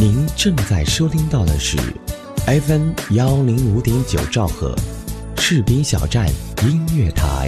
[0.00, 1.76] 您正在收听到的是
[2.46, 4.74] FM 幺零五点九兆赫，
[5.36, 6.26] 赤兵小站
[6.62, 7.46] 音乐台。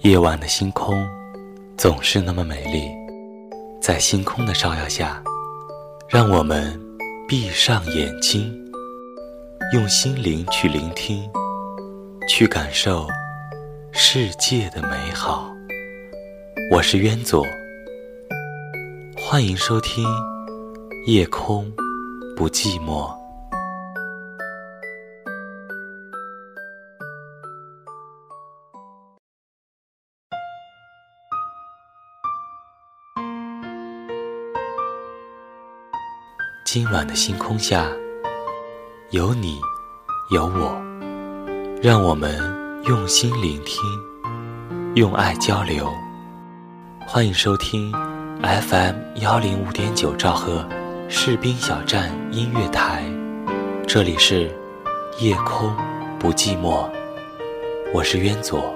[0.00, 1.02] 夜晚的星空
[1.78, 2.90] 总是那么美丽，
[3.80, 5.22] 在星空的照耀下，
[6.06, 6.78] 让我们
[7.30, 8.52] 闭上眼睛，
[9.72, 11.30] 用心灵去聆听，
[12.28, 13.06] 去感受
[13.92, 15.48] 世界的美好。
[16.72, 17.46] 我是渊左，
[19.16, 20.04] 欢迎收听
[21.06, 21.72] 《夜空
[22.36, 23.06] 不寂寞》。
[36.72, 37.84] 今晚的星空下，
[39.10, 39.60] 有你，
[40.30, 40.80] 有我，
[41.82, 42.38] 让我们
[42.84, 43.82] 用心聆听，
[44.94, 45.92] 用爱交流。
[47.08, 47.90] 欢迎收听
[48.40, 50.64] FM 幺零五点九兆赫
[51.08, 53.02] 士兵小站音乐台，
[53.84, 54.48] 这里是
[55.18, 55.74] 夜空
[56.20, 56.88] 不寂寞，
[57.92, 58.72] 我是渊左。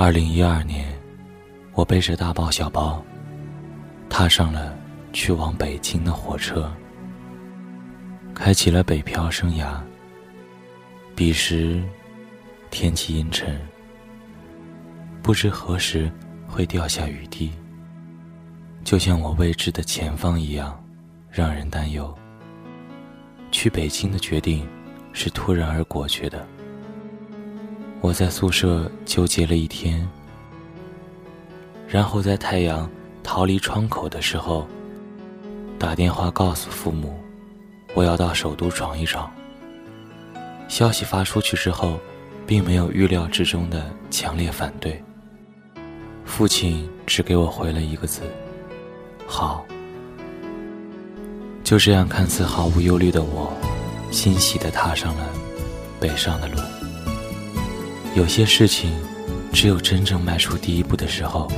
[0.00, 0.86] 二零一二年，
[1.74, 3.04] 我背着大包小包，
[4.08, 4.72] 踏上了
[5.12, 6.72] 去往北京的火车，
[8.32, 9.80] 开启了北漂生涯。
[11.16, 11.82] 彼时，
[12.70, 13.60] 天气阴沉，
[15.20, 16.08] 不知何时
[16.46, 17.50] 会掉下雨滴，
[18.84, 20.80] 就像我未知的前方一样，
[21.28, 22.16] 让人担忧。
[23.50, 24.64] 去北京的决定
[25.12, 26.46] 是突然而果决的。
[28.00, 30.08] 我在宿舍纠结了一天，
[31.88, 32.88] 然后在太阳
[33.22, 34.66] 逃离窗口的时候，
[35.78, 37.18] 打电话告诉父母，
[37.94, 39.30] 我要到首都闯一闯。
[40.68, 41.98] 消息发出去之后，
[42.46, 45.02] 并没有预料之中的强烈反对。
[46.24, 48.22] 父亲只给我回了一个字
[49.26, 49.66] ：“好。”
[51.64, 53.52] 就这样，看似毫无忧虑的我，
[54.10, 55.28] 欣喜地踏上了
[55.98, 56.58] 北上的路。
[58.18, 58.90] 有些事情，
[59.52, 61.48] 只有真正迈出第一步的时候，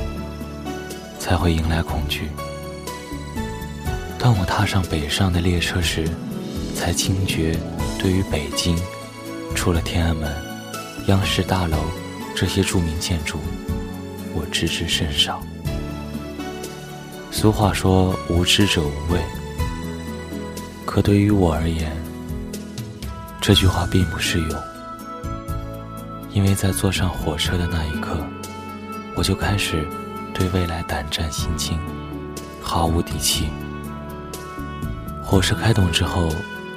[1.17, 2.29] 才会迎来恐惧。
[4.19, 6.07] 当我踏上北上的列车时，
[6.75, 7.57] 才惊觉，
[7.97, 8.77] 对于北京，
[9.55, 10.31] 除了天安门、
[11.07, 11.79] 央视大楼
[12.35, 13.39] 这些著名建筑，
[14.35, 15.41] 我知之甚少。
[17.31, 19.19] 俗话说“无知者无畏”，
[20.85, 21.91] 可对于我而言，
[23.41, 24.70] 这句话并不适用。
[26.41, 28.17] 因为在坐上火车的那一刻，
[29.15, 29.87] 我就开始
[30.33, 31.77] 对未来胆战心惊，
[32.59, 33.49] 毫无底气。
[35.23, 36.29] 火车开动之后，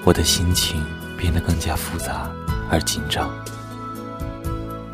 [0.04, 0.84] 我的心情
[1.16, 2.30] 变得更加复杂
[2.70, 3.30] 而紧张，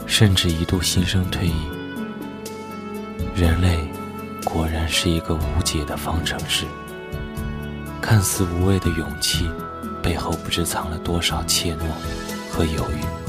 [0.06, 1.66] 甚至一度心生退意。
[3.34, 3.76] 人类
[4.44, 6.64] 果然是一个无解的方程式，
[8.00, 9.50] 看似无畏的勇气，
[10.00, 11.80] 背后不知藏了多少怯懦
[12.48, 13.19] 和犹豫。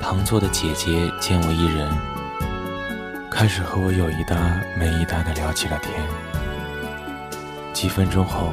[0.00, 1.88] 旁坐的姐姐见我一人，
[3.30, 5.92] 开始和我有一搭没一搭的聊起了天。
[7.74, 8.52] 几分钟后，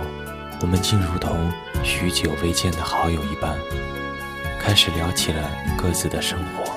[0.61, 1.51] 我们竟如同
[1.83, 3.57] 许久未见的好友一般，
[4.59, 6.71] 开始聊起了各自的生活。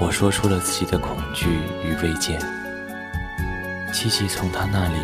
[0.00, 2.40] 我说出了自己的恐惧与未见，
[3.92, 4.98] 琪琪从他那里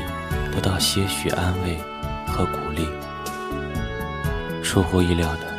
[0.51, 1.79] 得到些许安慰
[2.27, 2.89] 和鼓励。
[4.63, 5.54] 出乎意料的。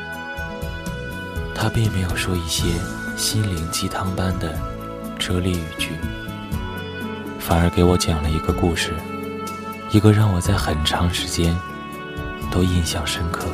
[1.66, 2.64] 他并没有说一些
[3.18, 4.56] 心灵鸡汤般的
[5.18, 5.94] 哲理语句，
[7.40, 8.94] 反而给我讲了一个故事，
[9.90, 11.58] 一个让我在很长时间
[12.52, 13.48] 都印象深刻，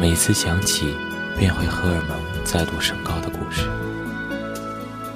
[0.00, 0.92] 每次想起
[1.38, 3.70] 便会荷尔蒙再度升高的故事，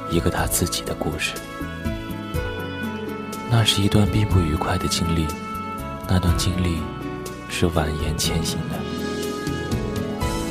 [0.09, 1.35] 一个他自己的故事。
[3.51, 5.27] 那是一段并不愉快的经历，
[6.07, 6.79] 那段经历
[7.49, 8.79] 是蜿蜒前行的。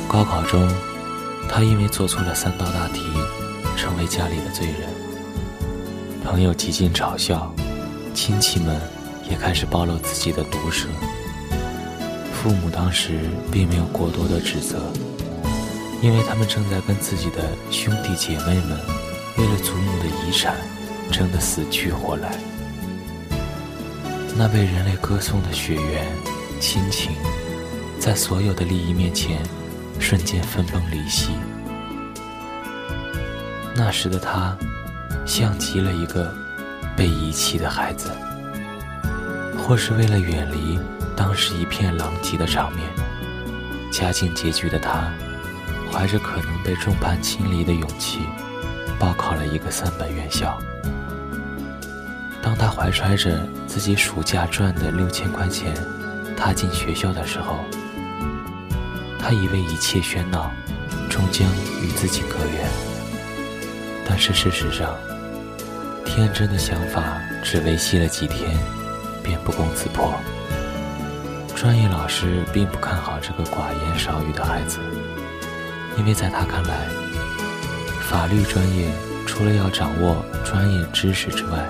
[0.06, 0.68] 高考中。
[1.56, 3.00] 他因为做错了三道大题，
[3.76, 4.90] 成为家里的罪人。
[6.24, 7.54] 朋友极尽嘲笑，
[8.12, 8.76] 亲戚们
[9.30, 10.88] 也开始暴露自己的毒舌。
[12.32, 13.20] 父母当时
[13.52, 14.80] 并没有过多的指责，
[16.02, 18.76] 因为他们正在跟自己的兄弟姐妹们
[19.38, 20.56] 为了祖母的遗产
[21.12, 22.36] 争得死去活来。
[24.36, 26.04] 那被人类歌颂的血缘
[26.58, 27.12] 亲情，
[28.00, 29.38] 在所有的利益面前。
[29.98, 31.30] 瞬间分崩离析。
[33.74, 34.56] 那时的他，
[35.26, 36.32] 像极了一个
[36.96, 38.10] 被遗弃的孩子，
[39.58, 40.78] 或是为了远离
[41.16, 42.88] 当时一片狼藉的场面，
[43.90, 45.12] 家境拮据的他，
[45.90, 48.20] 怀着可能被众叛亲离的勇气，
[48.98, 50.56] 报考了一个三本院校。
[52.40, 55.74] 当他怀揣着自己暑假赚的六千块钱
[56.36, 57.58] 踏进学校的时候，
[59.26, 60.52] 他以为一切喧闹
[61.08, 61.48] 终将
[61.80, 62.68] 与自己隔远，
[64.06, 64.94] 但是事实上，
[66.04, 68.54] 天真的想法只维系了几天，
[69.22, 70.12] 便不攻自破。
[71.56, 74.78] 专业老师并不看好这个寡言少语的孩子，
[75.96, 76.86] 因为在他看来，
[78.02, 78.90] 法律专业
[79.24, 81.66] 除了要掌握专业知识之外，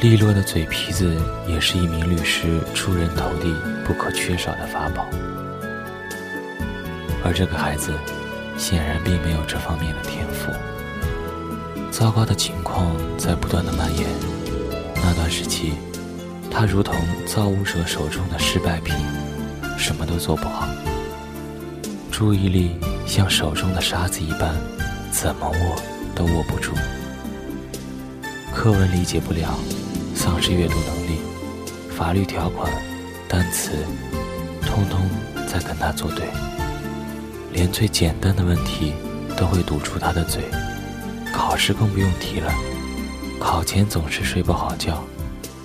[0.00, 1.14] 利落的嘴皮子
[1.46, 3.54] 也是一名律师出人头地
[3.84, 5.06] 不可缺少的法宝。
[7.26, 7.92] 而这个孩子，
[8.56, 10.52] 显然并没有这方面的天赋。
[11.90, 14.06] 糟糕的情况在不断的蔓延。
[15.02, 15.72] 那段时期，
[16.48, 16.94] 他如同
[17.26, 18.94] 造物者手中的失败品，
[19.76, 20.68] 什么都做不好。
[22.12, 22.78] 注意力
[23.08, 24.54] 像手中的沙子一般，
[25.10, 25.82] 怎么握
[26.14, 26.74] 都握不住。
[28.54, 29.58] 课文理解不了，
[30.14, 31.18] 丧失阅读能力，
[31.90, 32.70] 法律条款、
[33.28, 33.72] 单词，
[34.62, 35.00] 通通
[35.48, 36.24] 在跟他作对。
[37.56, 38.92] 连最简单的问题
[39.34, 40.44] 都会堵住他的嘴，
[41.32, 42.52] 考试更不用提了。
[43.40, 45.02] 考前总是睡不好觉，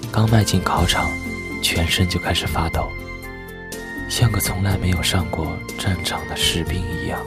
[0.09, 1.09] 刚迈进考场，
[1.61, 2.87] 全身就开始发抖，
[4.09, 7.19] 像个从来没有上过战场的士兵一样。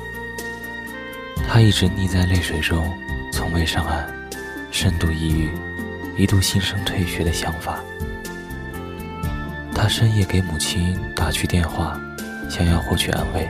[1.47, 2.91] 他一直溺在泪水中，
[3.31, 4.11] 从未上岸，
[4.71, 5.51] 深度抑郁，
[6.17, 7.81] 一度心生退学的想法。
[9.75, 12.01] 他深夜给母亲打去电话，
[12.49, 13.47] 想要获取安慰。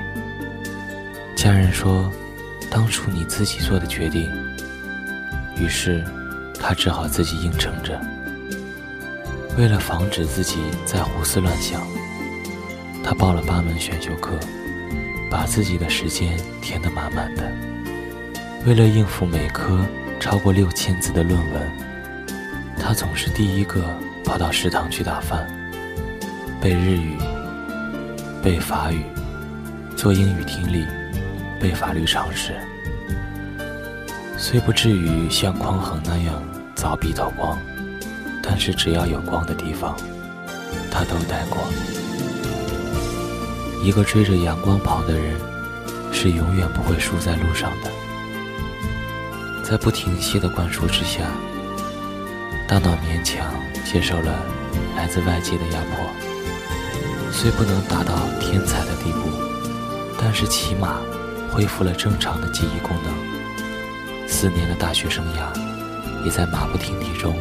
[1.44, 2.10] 家人说
[2.72, 4.32] ：“当初你自己做的决定。”
[5.60, 6.02] 于是，
[6.58, 8.00] 他只好自己硬撑着。
[9.58, 10.56] 为了防止自己
[10.86, 11.82] 再胡思乱想，
[13.04, 14.38] 他报了八门选修课，
[15.30, 17.42] 把自己的时间填得满满的。
[18.64, 19.86] 为了应付每科
[20.18, 21.70] 超过六千字的论文，
[22.78, 23.84] 他总是第一个
[24.24, 25.46] 跑到食堂去打饭，
[26.58, 27.18] 背日语，
[28.42, 29.04] 背法语，
[29.94, 30.86] 做英语听力。
[31.60, 32.52] 背法律常识，
[34.36, 36.42] 虽不至于像匡衡那样
[36.76, 37.58] 凿壁偷光，
[38.42, 39.96] 但是只要有光的地方，
[40.90, 41.58] 他都待过。
[43.82, 45.36] 一个追着阳光跑的人，
[46.12, 47.90] 是永远不会输在路上的。
[49.62, 51.22] 在不停歇的灌输之下，
[52.68, 53.46] 大脑勉强
[53.84, 54.44] 接受了
[54.96, 59.30] 来自外界的压迫，虽不能达到天才的地步，
[60.20, 60.98] 但是起码。
[61.54, 67.32] 恢复了正常的记忆功能，四年的大学生涯也在马不停蹄中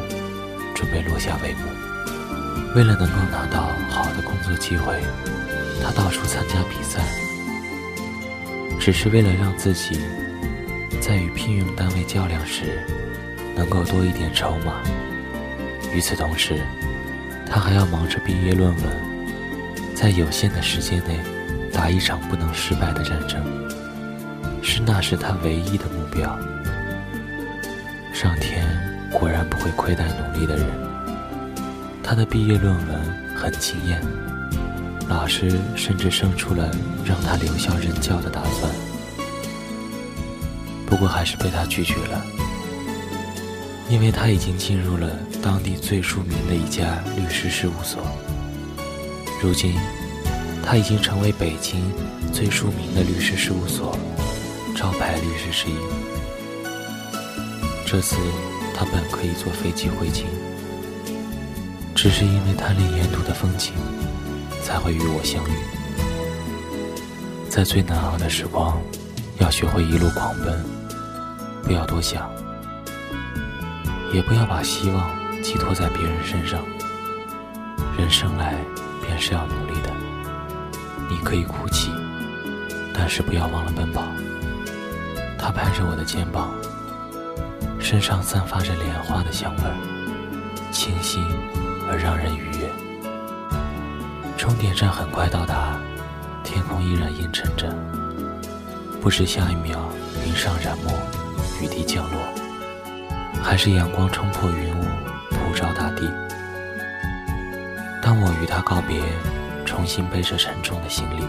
[0.76, 1.64] 准备落下帷幕。
[2.76, 5.02] 为了能够拿到好的工作机会，
[5.84, 7.04] 他到处参加比赛，
[8.80, 10.00] 只是为了让自己
[11.02, 12.86] 在与聘用单位较量时
[13.56, 14.76] 能够多一点筹码。
[15.92, 16.62] 与此同时，
[17.50, 18.84] 他还要忙着毕业论文，
[19.96, 21.20] 在有限的时间内
[21.72, 23.44] 打一场不能失败的战争。
[24.64, 26.40] 是，那是他唯一的目标。
[28.14, 28.66] 上天
[29.12, 30.66] 果然不会亏待努力的人。
[32.02, 34.02] 他的毕业论文很惊艳，
[35.08, 36.72] 老师甚至生出了
[37.06, 38.72] 让他留校任教的打算。
[40.86, 42.26] 不过还是被他拒绝了，
[43.90, 45.10] 因为他已经进入了
[45.42, 48.02] 当地最著名的一家律师事务所。
[49.42, 49.74] 如今，
[50.64, 51.82] 他已经成为北京
[52.32, 53.98] 最著名的律师事务所。
[54.76, 55.76] 招牌律师之一。
[57.86, 58.16] 这次
[58.76, 60.26] 他本可以坐飞机回京，
[61.94, 63.74] 只是因为贪恋沿途的风景，
[64.64, 65.54] 才会与我相遇。
[67.50, 68.82] 在最难熬的时光，
[69.38, 70.66] 要学会一路狂奔，
[71.62, 72.28] 不要多想，
[74.12, 75.12] 也不要把希望
[75.44, 76.64] 寄托在别人身上。
[77.96, 78.56] 人生来
[79.06, 79.94] 便是要努力的，
[81.08, 81.92] 你可以哭泣，
[82.92, 84.02] 但是不要忘了奔跑。
[85.44, 86.54] 他拍着我的肩膀，
[87.78, 89.76] 身上散发着莲花的香味儿，
[90.72, 91.22] 清新
[91.92, 92.72] 而让人愉悦。
[94.38, 95.78] 终点站很快到达，
[96.46, 97.76] 天空依然阴沉着，
[99.02, 99.78] 不知下一秒
[100.26, 100.94] 云上染墨，
[101.62, 102.22] 雨滴降落，
[103.44, 104.86] 还是阳光冲破云雾，
[105.30, 106.10] 普照大地。
[108.02, 109.02] 当我与他告别，
[109.66, 111.26] 重新背着沉重的行李，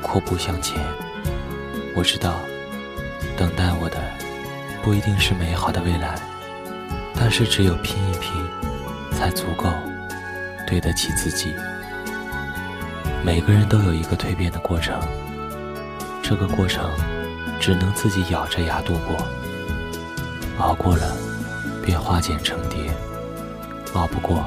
[0.00, 0.78] 阔步向前，
[1.96, 2.36] 我知道。
[3.40, 3.96] 等待我的
[4.82, 6.20] 不一定是美好的未来，
[7.14, 8.34] 但是只有拼一拼，
[9.12, 9.72] 才足够
[10.66, 11.54] 对得起自己。
[13.24, 15.00] 每个人都有一个蜕变的过程，
[16.22, 16.90] 这个过程
[17.58, 19.16] 只能自己咬着牙度过。
[20.58, 21.16] 熬过了，
[21.82, 22.92] 便化茧成蝶；
[23.94, 24.44] 熬不过，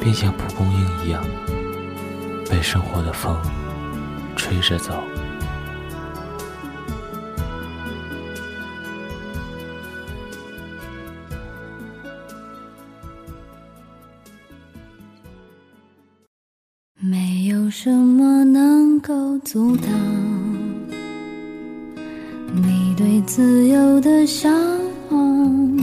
[0.00, 1.24] 便像蒲公英一样，
[2.48, 3.36] 被生活的风
[4.36, 5.02] 吹着走。
[19.46, 19.88] 阻挡
[22.52, 24.52] 你对自由的向
[25.08, 25.78] 往，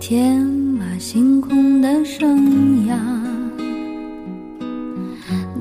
[0.00, 2.96] 天马行空的生涯，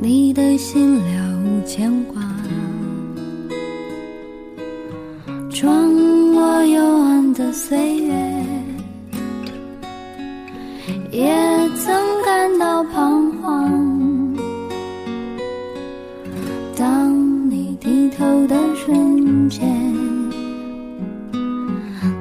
[0.01, 2.21] 你的心了无牵挂，
[5.49, 8.34] 装过幽暗的岁月。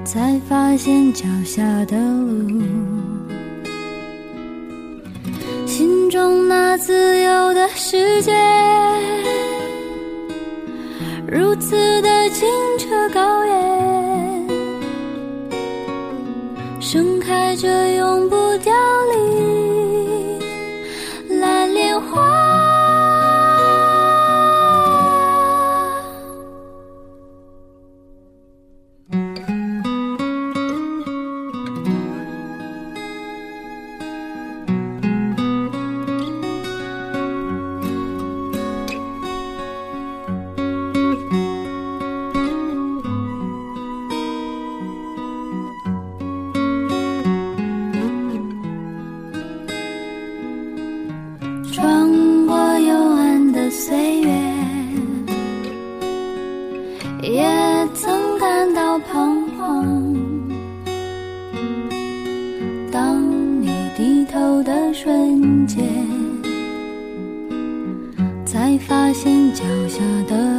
[0.04, 2.62] 才发现脚下的路，
[5.66, 8.32] 心中那自由的世界，
[65.66, 65.84] 间，
[68.44, 70.53] 才发现脚下的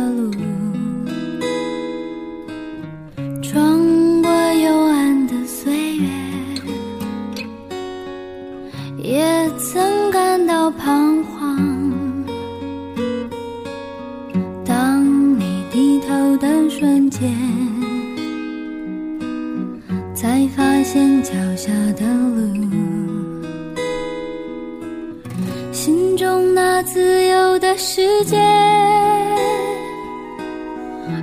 [27.88, 28.36] 世界，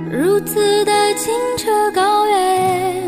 [0.09, 3.03] 如此的清澈高远。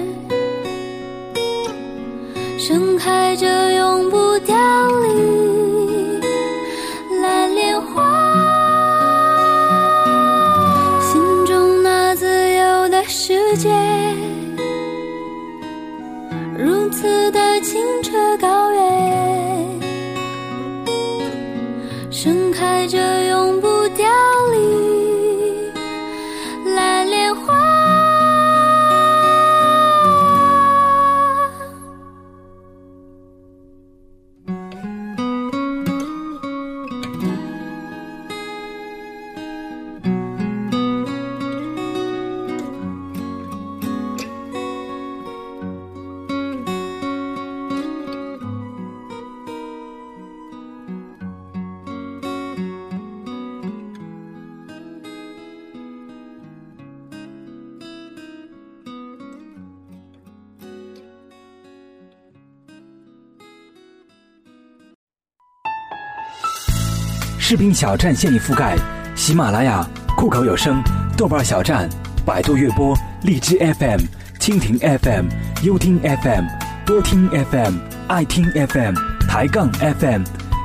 [2.59, 4.53] 盛开着永不凋
[4.99, 5.04] 零
[67.47, 68.75] 视频小站现已覆盖
[69.15, 69.87] 喜马拉雅、
[70.17, 70.83] 酷狗有声、
[71.15, 71.87] 豆瓣小站、
[72.25, 74.01] 百度乐播、荔枝 FM、
[74.39, 75.27] 蜻蜓 FM、
[75.61, 76.43] 优听 FM、
[76.87, 77.75] 多听 FM、
[78.07, 78.95] 爱听 FM、
[79.29, 80.23] 抬杠 FM、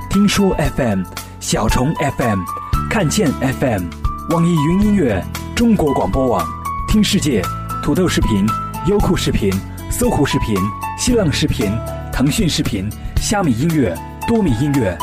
[0.09, 1.03] 听说 FM、
[1.39, 2.41] 小虫 FM、
[2.89, 3.83] 看见 FM、
[4.31, 5.23] 网易云音乐、
[5.55, 6.43] 中国广播网、
[6.89, 7.43] 听世界、
[7.83, 8.47] 土豆视频、
[8.87, 9.53] 优酷视频、
[9.91, 10.57] 搜狐视频、
[10.99, 11.71] 新浪视频、
[12.11, 13.95] 腾讯视频、虾米音乐、
[14.27, 14.97] 多米音乐。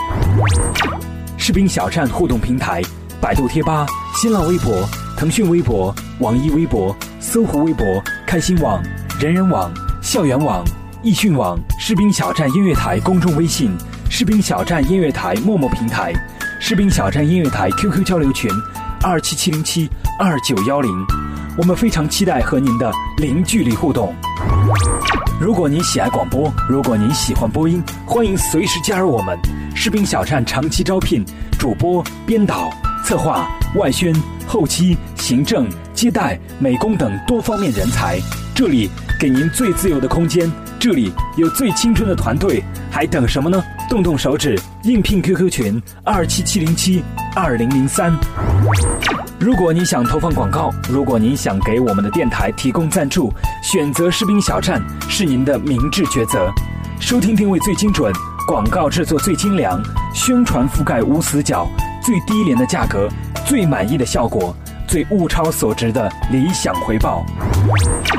[1.48, 2.82] 士兵小站互动平台：
[3.22, 4.86] 百度贴吧、新浪微博、
[5.16, 7.86] 腾讯微博、网易微博、搜狐微博、
[8.26, 8.84] 开心网、
[9.18, 10.62] 人人网、校园网、
[11.02, 13.72] 易讯网、士兵小站音乐台公众微信、
[14.10, 16.14] 士兵小站音乐台陌陌平台、
[16.60, 18.52] 士兵小站音乐台 QQ 交流群：
[19.02, 19.90] 二七七零七
[20.20, 20.92] 二九幺零。
[21.58, 24.14] 我们非常期待和您的零距离互动。
[25.40, 29.38] 如果您喜爱广播，如果您喜欢播音，欢迎随时加入我们。
[29.76, 31.24] 士兵小站长期招聘
[31.60, 32.72] 主播、编导、
[33.06, 34.12] 策划、外宣、
[34.48, 38.20] 后期、行政、接待、美工等多方面人才。
[38.56, 38.90] 这里
[39.20, 43.64] 给您最自由的空间，这里有最青春的团队，还等什么呢？
[43.88, 47.04] 动动手指，应聘 QQ 群二七七零七
[47.36, 48.12] 二零零三。
[49.40, 56.52] 如果你想投放广告，如果您想给我们的电台提供赞助，选择士兵小站是您的明智抉择。
[57.00, 58.12] 收听定位最精准，
[58.48, 59.80] 广告制作最精良，
[60.12, 61.68] 宣传覆盖无死角，
[62.02, 63.08] 最低廉的价格，
[63.46, 64.56] 最满意的效果，
[64.88, 67.24] 最物超所值的理想回报。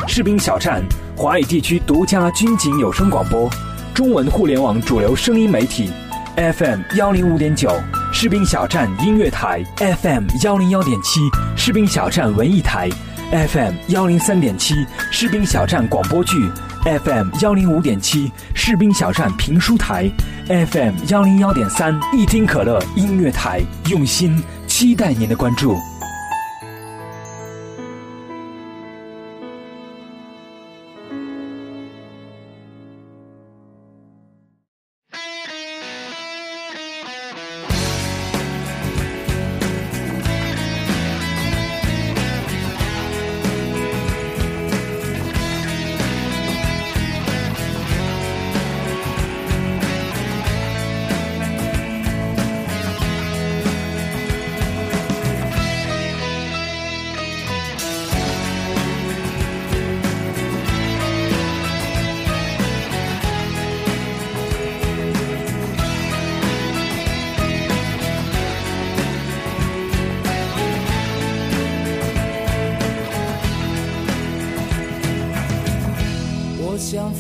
[0.07, 0.85] 士兵小站，
[1.17, 3.51] 华语地区独家军警有声广播，
[3.93, 5.91] 中文互联网主流声音媒体
[6.37, 7.73] ，FM 幺零五点九。
[8.13, 11.21] 士兵小站音乐台 FM 幺零幺点七，
[11.57, 12.89] 士兵小站文艺台
[13.31, 14.75] FM 幺零三点七，
[15.13, 16.51] 士兵小站广播剧
[16.85, 20.11] FM 幺零五点七，士兵小站评书台
[20.49, 23.61] FM 幺零幺点三，一听可乐音乐台，
[23.91, 25.77] 用心期待您的关注。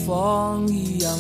[0.08, 1.14] 风一样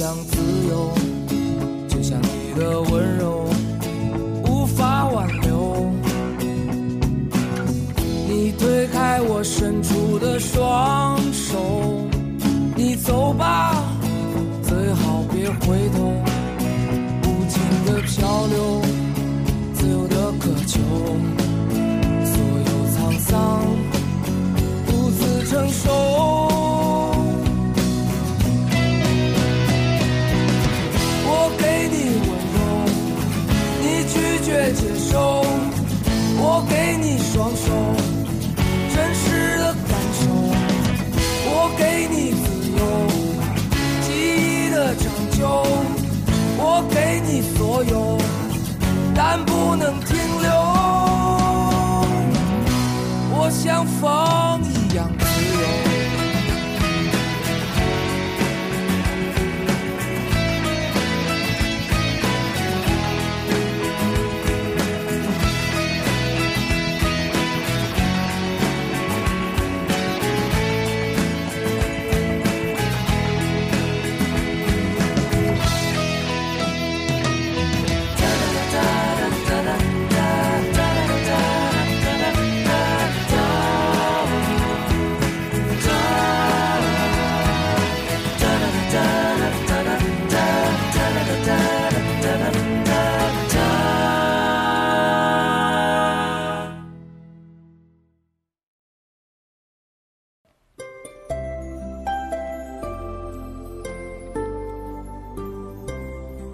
[0.00, 0.37] 风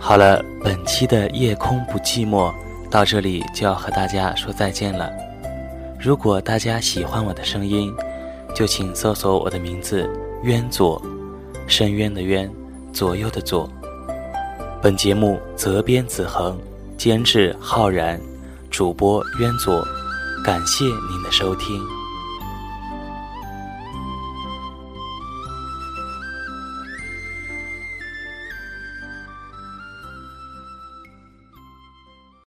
[0.07, 2.53] 好了，本期的夜空不寂寞
[2.91, 5.11] 到这里就要和大家说再见了。
[5.99, 7.91] 如果大家喜欢我的声音，
[8.55, 10.07] 就请搜索我的名字
[10.45, 11.01] “渊左”，
[11.67, 12.53] 深渊的渊，
[12.93, 13.67] 左右的左。
[14.83, 16.61] 本节目责编子恒，
[16.99, 18.21] 监制浩然，
[18.71, 19.83] 主播渊左。
[20.45, 22.04] 感谢您的收听。